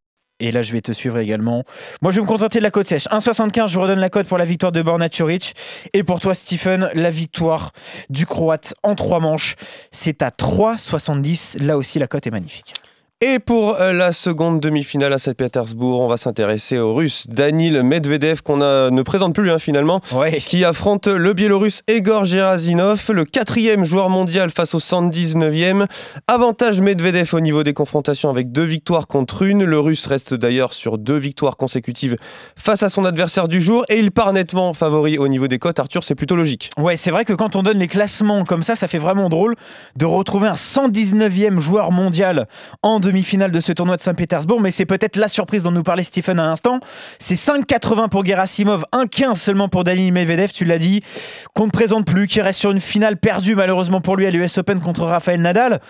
Et 0.41 0.51
là, 0.51 0.61
je 0.61 0.71
vais 0.71 0.79
te 0.79 0.93
suivre 0.93 1.17
également. 1.17 1.65
Moi, 2.01 2.11
je 2.13 2.15
vais 2.17 2.21
me 2.21 2.27
contenter 2.27 2.59
de 2.59 2.63
la 2.63 2.71
cote 2.71 2.87
sèche. 2.87 3.07
1,75, 3.09 3.67
je 3.67 3.77
redonne 3.77 3.99
la 3.99 4.09
cote 4.09 4.25
pour 4.25 4.37
la 4.37 4.45
victoire 4.45 4.71
de 4.71 4.81
Borna 4.81 5.09
Curic. 5.09 5.53
Et 5.91 6.03
pour 6.05 6.21
toi, 6.21 6.33
Stephen, 6.33 6.89
la 6.93 7.11
victoire 7.11 7.73
du 8.09 8.25
Croate 8.25 8.73
en 8.83 8.95
trois 8.95 9.19
manches. 9.19 9.55
C'est 9.91 10.23
à 10.23 10.29
3,70. 10.29 11.61
Là 11.61 11.75
aussi, 11.77 11.99
la 11.99 12.07
cote 12.07 12.25
est 12.25 12.31
magnifique. 12.31 12.71
Et 13.21 13.39
pour 13.39 13.75
euh, 13.81 13.91
la 13.91 14.13
seconde 14.13 14.61
demi-finale 14.61 15.11
à 15.11 15.17
Saint-Pétersbourg, 15.17 15.99
on 15.99 16.07
va 16.07 16.15
s'intéresser 16.15 16.77
au 16.77 16.93
russe 16.95 17.25
Danil 17.27 17.83
Medvedev, 17.83 18.41
qu'on 18.41 18.55
ne 18.55 19.01
présente 19.01 19.35
plus 19.35 19.51
hein, 19.51 19.59
finalement, 19.59 19.99
Ouais. 20.15 20.37
qui 20.37 20.63
affronte 20.63 21.07
le 21.07 21.33
biélorusse 21.33 21.81
Egor 21.89 22.23
Gerasimov, 22.23 23.11
le 23.11 23.25
quatrième 23.25 23.83
joueur 23.83 24.09
mondial 24.09 24.51
face 24.51 24.73
au 24.73 24.79
119e. 24.79 25.85
Avantage 26.29 26.79
Medvedev 26.79 27.33
au 27.33 27.41
niveau 27.41 27.63
des 27.63 27.73
confrontations 27.73 28.29
avec 28.29 28.53
deux 28.53 28.63
victoires 28.63 29.05
contre 29.07 29.41
une. 29.41 29.65
Le 29.65 29.79
russe 29.81 30.05
reste 30.07 30.33
d'ailleurs 30.33 30.73
sur 30.73 30.97
deux 30.97 31.17
victoires 31.17 31.57
consécutives 31.57 32.15
face 32.55 32.83
à 32.83 32.89
son 32.89 33.03
adversaire 33.03 33.49
du 33.49 33.59
jour 33.59 33.83
et 33.89 33.99
il 33.99 34.11
part 34.11 34.31
nettement 34.31 34.73
favori 34.73 35.17
au 35.17 35.27
niveau 35.27 35.49
des 35.49 35.59
cotes. 35.59 35.79
Arthur, 35.79 36.05
c'est 36.05 36.15
plutôt 36.15 36.37
logique. 36.37 36.69
Ouais, 36.77 36.95
c'est 36.95 37.11
vrai 37.11 37.25
que 37.25 37.33
quand 37.33 37.57
on 37.57 37.63
donne 37.63 37.79
les 37.79 37.89
classements 37.89 38.45
comme 38.45 38.63
ça, 38.63 38.77
ça 38.77 38.87
fait 38.87 38.97
vraiment 38.97 39.27
drôle 39.27 39.55
de 39.97 40.05
retrouver 40.05 40.47
un 40.47 40.53
119e 40.53 41.59
joueur 41.59 41.91
mondial 41.91 42.47
en 42.81 43.01
demi-finale 43.09 43.51
de 43.51 43.59
ce 43.59 43.71
tournoi 43.71 43.97
de 43.97 44.01
Saint-Pétersbourg. 44.01 44.61
Mais 44.61 44.71
c'est 44.71 44.85
peut-être 44.85 45.15
la 45.15 45.27
surprise 45.27 45.63
dont 45.63 45.71
nous 45.71 45.83
parlait 45.83 46.03
Stephen 46.03 46.39
à 46.39 46.47
l'instant. 46.47 46.79
C'est 47.19 47.35
5,80 47.35 48.09
pour 48.09 48.25
Gerasimov, 48.25 48.85
1,15 48.93 49.35
seulement 49.35 49.69
pour 49.69 49.83
Daniil 49.83 50.11
Medvedev, 50.11 50.51
tu 50.51 50.65
l'as 50.65 50.77
dit, 50.77 51.01
qu'on 51.53 51.65
ne 51.65 51.71
présente 51.71 52.05
plus, 52.05 52.27
qui 52.27 52.41
reste 52.41 52.59
sur 52.59 52.71
une 52.71 52.79
finale 52.79 53.17
perdue 53.17 53.55
malheureusement 53.55 54.01
pour 54.01 54.15
lui 54.15 54.25
à 54.25 54.29
l'US 54.29 54.57
Open 54.57 54.79
contre 54.79 55.03
Rafael 55.03 55.41
Nadal. 55.41 55.81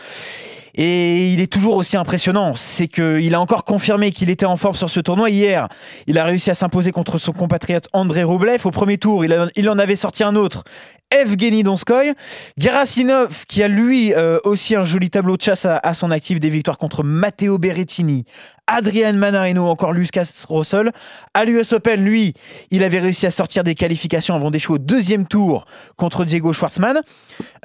Et 0.81 1.33
il 1.33 1.41
est 1.41 1.51
toujours 1.51 1.75
aussi 1.75 1.97
impressionnant. 1.97 2.55
C'est 2.55 2.87
qu'il 2.87 3.35
a 3.35 3.41
encore 3.41 3.65
confirmé 3.65 4.13
qu'il 4.13 4.29
était 4.29 4.45
en 4.45 4.55
forme 4.55 4.75
sur 4.75 4.89
ce 4.89 5.01
tournoi. 5.01 5.29
Hier, 5.29 5.67
il 6.07 6.17
a 6.17 6.23
réussi 6.23 6.51
à 6.51 6.53
s'imposer 6.53 6.93
contre 6.93 7.17
son 7.17 7.33
compatriote 7.33 7.89
André 7.91 8.23
Roublev. 8.23 8.65
Au 8.65 8.71
premier 8.71 8.97
tour, 8.97 9.25
il, 9.25 9.69
en 9.69 9.77
avait 9.77 9.97
sorti 9.97 10.23
un 10.23 10.37
autre, 10.37 10.63
Evgeny 11.11 11.63
Donskoy. 11.63 12.13
Gerasimov, 12.57 13.45
qui 13.49 13.61
a 13.61 13.67
lui 13.67 14.13
euh, 14.13 14.39
aussi 14.45 14.73
un 14.77 14.85
joli 14.85 15.09
tableau 15.09 15.35
de 15.35 15.41
chasse 15.41 15.65
à, 15.65 15.75
à 15.75 15.93
son 15.93 16.11
actif, 16.11 16.39
des 16.39 16.49
victoires 16.49 16.77
contre 16.77 17.03
Matteo 17.03 17.57
Berrettini, 17.57 18.23
Adrian 18.69 19.13
Manarino, 19.13 19.67
encore 19.67 19.93
Lucas 19.93 20.45
Russell. 20.49 20.91
À 21.33 21.43
l'US 21.45 21.73
Open, 21.73 22.03
lui, 22.05 22.33
il 22.71 22.83
avait 22.83 22.99
réussi 22.99 23.25
à 23.25 23.31
sortir 23.31 23.63
des 23.63 23.75
qualifications 23.75 24.35
avant 24.35 24.51
d'échouer 24.51 24.75
au 24.75 24.79
deuxième 24.79 25.27
tour 25.27 25.65
contre 25.97 26.23
Diego 26.25 26.53
Schwartzmann. 26.53 27.01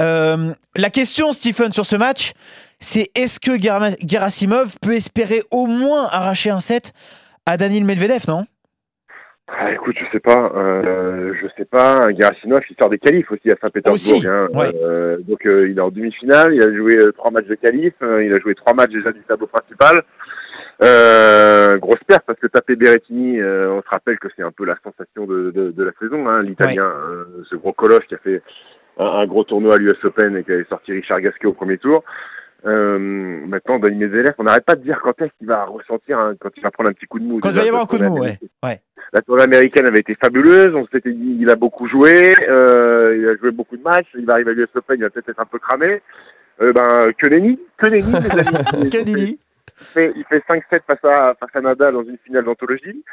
Euh, 0.01 0.53
la 0.77 0.91
question, 0.91 1.33
Stephen, 1.33 1.73
sur 1.73 1.87
ce 1.87 1.97
match, 1.97 2.33
c'est 2.81 3.11
est-ce 3.15 3.39
que 3.41 3.53
Gera- 3.59 3.97
Gerasimov 4.07 4.75
peut 4.81 4.95
espérer 4.95 5.43
au 5.51 5.67
moins 5.67 6.09
arracher 6.11 6.51
un 6.51 6.61
set 6.61 6.93
à 7.47 7.57
Daniil 7.57 7.85
Medvedev, 7.85 8.25
non? 8.27 8.47
Ah, 9.47 9.71
écoute, 9.73 9.95
je 10.01 10.05
sais 10.11 10.21
pas, 10.21 10.51
euh, 10.57 11.35
je 11.41 11.47
sais 11.59 11.67
pas. 11.67 12.01
Gerasimov, 12.19 12.63
il 12.71 12.77
sort 12.81 12.89
des 12.89 12.99
qualifs 12.99 13.31
aussi 13.31 13.51
à 13.51 13.57
Saint-Pétersbourg. 13.63 14.23
Hein. 14.27 14.49
ouais. 14.55 14.73
Euh, 14.83 15.19
donc 15.29 15.45
euh, 15.45 15.69
il 15.71 15.77
est 15.77 15.81
en 15.83 15.91
demi-finale, 15.91 16.55
il 16.55 16.63
a 16.63 16.75
joué 16.75 16.97
trois 17.15 17.31
matchs 17.31 17.47
de 17.49 17.55
qualif, 17.55 17.93
il 18.01 18.33
a 18.33 18.41
joué 18.41 18.55
trois 18.55 18.73
matchs 18.73 18.93
déjà 18.93 19.13
du 19.13 19.21
tableau 19.29 19.47
principal. 19.47 20.03
Euh, 20.83 21.77
grosse 21.79 22.03
perte 22.07 22.25
parce 22.27 22.39
que 22.41 22.47
taper 22.49 22.77
Berrettini, 22.77 23.41
euh, 23.41 23.71
on 23.73 23.83
se 23.83 23.89
rappelle 23.89 24.19
que 24.19 24.29
c'est 24.37 24.43
un 24.43 24.51
peu 24.51 24.65
la 24.65 24.77
sensation 24.83 25.27
de, 25.27 25.51
de, 25.51 25.71
de 25.71 25.85
la 25.85 25.93
saison, 26.01 26.27
hein, 26.29 26.41
l'Italien, 26.43 26.85
euh, 26.85 27.25
ce 27.49 27.55
gros 27.57 27.73
colosse 27.73 28.05
qui 28.09 28.15
a 28.15 28.19
fait 28.19 28.43
un, 28.99 29.05
un 29.05 29.27
gros 29.27 29.45
tournoi 29.45 29.75
à 29.75 29.79
l'US 29.79 30.05
Open 30.05 30.37
et 30.37 30.43
qui 30.45 30.53
avait 30.53 30.65
sorti 30.69 30.93
Richard 30.93 31.21
Gasquet 31.21 31.47
au 31.47 31.53
premier 31.53 31.79
tour. 31.79 32.03
Euh, 32.67 32.99
maintenant, 33.47 33.79
Dani 33.79 33.97
Medvedev, 33.97 34.35
on 34.39 34.45
n'arrête 34.45 34.65
pas 34.65 34.75
de 34.75 34.83
dire 34.83 34.99
quand 35.03 35.21
est-ce 35.21 35.31
qu'il 35.39 35.47
va 35.47 35.65
ressentir, 35.67 36.19
un- 36.19 36.35
quand 36.35 36.49
il 36.57 36.63
va 36.63 36.71
prendre 36.71 36.89
un 36.91 36.95
petit 36.95 37.07
coup 37.07 37.19
de 37.19 37.25
mou. 37.25 37.39
Quand 37.41 37.51
il 37.51 37.57
va 37.57 37.65
y 37.65 37.69
avoir 37.69 37.83
un 37.83 37.87
coup 37.87 37.99
de 37.99 38.07
mou, 38.09 38.19
ouais. 38.21 38.39
ouais. 38.65 38.81
La 39.13 39.21
tournée 39.21 39.43
américaine 39.43 39.87
avait 39.87 39.99
été 40.01 40.15
fabuleuse, 40.15 40.75
on 40.75 40.87
s'était 40.87 41.13
dit 41.13 41.37
il 41.41 41.51
a 41.51 41.57
beaucoup 41.57 41.87
joué, 41.87 42.33
euh, 42.49 43.17
il 43.19 43.29
a 43.29 43.37
joué 43.37 43.51
beaucoup 43.51 43.77
de 43.77 43.83
matchs, 43.83 44.09
il 44.15 44.25
va 44.25 44.33
arriver 44.33 44.53
à 44.53 44.55
l'US 44.55 44.69
Open, 44.75 44.97
il 44.99 45.03
va 45.03 45.11
peut-être 45.11 45.29
être 45.29 45.41
un 45.41 45.45
peu 45.45 45.59
cramé. 45.59 46.01
Euh, 46.63 46.73
ben, 46.73 47.13
que 47.19 47.27
nenni, 47.29 47.59
que 47.77 47.87
nenni. 47.87 48.13
Que 48.91 49.05
nenni. 49.05 49.39
Il 49.81 49.87
fait, 49.87 50.13
il 50.17 50.25
fait 50.25 50.43
5-7 50.49 50.81
face 50.87 51.05
à, 51.05 51.33
face 51.39 51.55
à 51.55 51.61
Nadal 51.61 51.95
dans 51.95 52.05
une 52.05 52.19
finale 52.19 52.45
d'anthologie. 52.45 53.05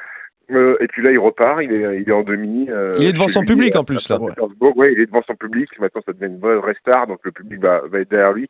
Euh, 0.52 0.76
et 0.82 0.88
puis 0.88 1.02
là, 1.02 1.12
il 1.12 1.18
repart, 1.20 1.62
il 1.64 1.72
est, 1.72 2.02
il 2.02 2.10
est 2.10 2.14
en 2.14 2.24
demi. 2.24 2.70
euh, 2.70 2.92
Il 3.00 3.06
est 3.06 3.14
devant 3.14 3.28
son 3.28 3.42
lui, 3.42 3.48
public, 3.48 3.76
en 3.76 3.84
plus, 3.84 4.10
là. 4.10 4.20
Ouais, 4.20 4.34
il 4.92 5.00
est 5.00 5.06
devant 5.06 5.24
son 5.24 5.36
public. 5.36 5.70
Maintenant, 5.80 6.02
ça 6.06 6.14
devient 6.14 6.26
une 6.34 6.40
vraie 6.40 6.56
vraie 6.58 6.76
star, 6.80 7.08
donc 7.08 7.20
le 7.24 7.32
public 7.32 7.60
va, 7.62 7.82
va 7.88 8.00
être 8.00 8.10
derrière 8.10 8.34
lui. 8.34 8.50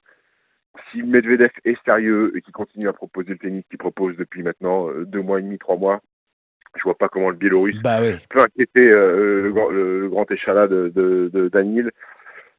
Si 0.92 1.04
Medvedev 1.04 1.52
est 1.66 1.78
sérieux 1.86 2.32
et 2.36 2.42
qu'il 2.42 2.54
continue 2.54 2.88
à 2.88 2.94
proposer 2.94 3.32
le 3.32 3.38
tennis 3.38 3.64
qu'il 3.70 3.78
propose 3.78 4.16
depuis 4.18 4.42
maintenant 4.42 4.90
euh, 4.90 5.06
deux 5.06 5.22
mois 5.22 5.40
et 5.40 5.44
demi, 5.44 5.58
trois 5.60 5.76
mois, 5.78 6.00
je 6.78 6.84
vois 6.84 6.98
pas 6.98 7.10
comment 7.10 7.30
le 7.30 7.36
Biélorusse 7.36 7.82
Bah 7.84 8.00
oui. 8.02 8.16
peut 8.30 8.40
inquiéter 8.42 8.90
euh, 8.90 9.44
le, 9.44 9.52
grand- 9.52 9.70
le- 9.70 10.00
le 10.02 10.10
grand 10.10 10.30
échalas 10.32 10.68
de, 10.68 10.92
de, 10.96 11.30
de 11.34 11.50
Danil. 11.50 11.92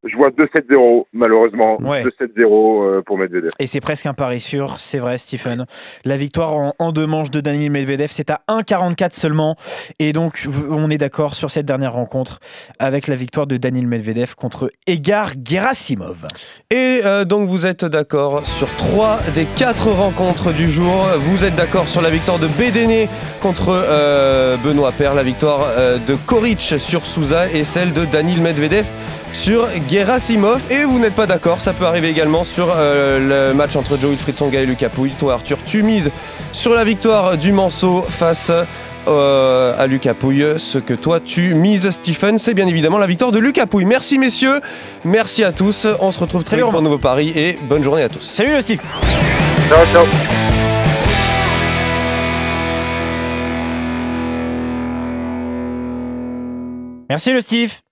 Je 0.05 0.17
vois 0.17 0.29
2-7-0, 0.31 1.07
malheureusement. 1.13 1.81
Ouais. 1.81 2.03
2-7-0 2.03 2.39
euh, 2.41 3.03
pour 3.03 3.19
Medvedev. 3.19 3.51
Et 3.59 3.67
c'est 3.67 3.81
presque 3.81 4.07
un 4.07 4.15
pari 4.15 4.41
sûr, 4.41 4.81
c'est 4.81 4.99
vrai, 4.99 5.19
Stephen. 5.19 5.67
La 6.05 6.17
victoire 6.17 6.57
en, 6.57 6.75
en 6.79 6.93
deux 6.93 7.07
manches 7.07 7.31
de 7.31 7.41
Daniil 7.41 7.71
Medvedev, 7.71 8.09
c'est 8.11 8.31
à 8.31 8.43
1,44 8.49 9.13
seulement. 9.13 9.57
Et 9.99 10.13
donc, 10.13 10.49
on 10.71 10.91
est 10.91 10.99
d'accord 10.99 11.35
sur 11.35 11.51
cette 11.51 11.67
dernière 11.67 11.93
rencontre 11.93 12.41
avec 12.79 13.07
la 13.07 13.17
victoire 13.17 13.47
de 13.47 13.57
Daniil 13.57 13.87
Medvedev 13.87 14.35
contre 14.35 14.71
Egar 14.87 15.33
Gerasimov. 15.45 16.27
Et 16.71 17.01
euh, 17.05 17.25
donc 17.25 17.49
vous 17.49 17.67
êtes 17.67 17.85
d'accord 17.85 18.45
sur 18.47 18.69
trois 18.77 19.21
des 19.35 19.47
quatre 19.57 19.91
rencontres 19.91 20.53
du 20.53 20.69
jour. 20.69 21.07
Vous 21.19 21.45
êtes 21.45 21.55
d'accord 21.55 21.89
sur 21.89 22.03
la 22.03 22.11
victoire 22.11 22.39
de 22.39 22.47
Bédéné 22.47 23.09
contre 23.41 23.69
euh, 23.71 24.57
Benoît 24.57 24.93
Paire, 24.93 25.15
la 25.15 25.23
victoire 25.23 25.61
euh, 25.77 25.99
de 25.99 26.15
Koric 26.15 26.61
sur 26.61 27.07
Souza 27.07 27.51
et 27.51 27.65
celle 27.65 27.93
de 27.93 28.05
Danil 28.05 28.41
Medvedev 28.41 28.87
sur 29.33 29.69
Gerasimov. 29.91 30.61
Et 30.71 30.85
vous 30.85 30.99
n'êtes 30.99 31.15
pas 31.15 31.27
d'accord, 31.27 31.61
ça 31.61 31.73
peut 31.73 31.87
arriver 31.87 32.09
également 32.09 32.45
sur 32.45 32.73
euh, 32.75 33.49
le 33.51 33.55
match 33.55 33.77
entre 33.77 33.97
Joe 33.97 34.11
Wilfried 34.11 34.55
et 34.55 34.67
Lucas 34.67 34.89
Pouille. 34.89 35.13
Toi 35.19 35.35
Arthur, 35.35 35.59
tu 35.65 35.83
mises 35.83 36.11
sur 36.53 36.75
la 36.75 36.85
victoire 36.85 37.37
du 37.37 37.53
Manceau 37.53 38.03
face 38.03 38.51
euh, 39.09 39.75
à 39.79 39.87
Lucas 39.87 40.15
Pouille. 40.15 40.55
Ce 40.59 40.79
que 40.79 40.95
toi 40.95 41.21
tu 41.21 41.55
mises, 41.55 41.91
Stephen, 41.91 42.39
c'est 42.39 42.55
bien 42.55 42.69
évidemment 42.69 42.99
la 42.99 43.07
victoire 43.07 43.33
de 43.33 43.39
Lucas 43.39 43.67
Pouille. 43.67 43.85
Merci 43.85 44.19
messieurs, 44.19 44.61
merci 45.05 45.45
à 45.45 45.53
tous. 45.53 45.87
On 46.01 46.11
se 46.11 46.21
retrouve 46.21 46.45
très 46.45 46.53
Salut, 46.53 46.63
vite 46.63 46.71
pour 46.71 46.81
un 46.81 46.85
nouveau 46.85 46.99
pari 46.99 47.33
et 47.35 47.59
bonne 47.63 47.83
journée 47.83 48.03
à 48.03 48.09
tous. 48.09 48.23
Salut 48.23 48.53
le 48.53 48.61
Steve 48.61 48.81
Ciao, 49.69 49.85
ciao. 49.93 50.05
Merci 57.09 57.31
le 57.31 57.41
Steve 57.43 57.92